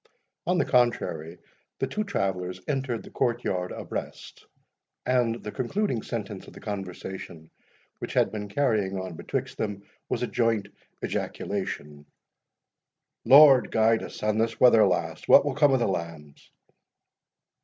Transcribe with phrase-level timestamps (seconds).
[0.47, 1.37] On the contrary,
[1.77, 4.47] the two travellers entered the court yard abreast,
[5.05, 7.51] and the concluding sentence of the conversation
[7.99, 10.69] which had been carrying on betwixt them was a joint
[11.05, 12.07] ejaculation,
[13.25, 16.49] "Lord guide us, an this weather last, what will come o' the lambs!"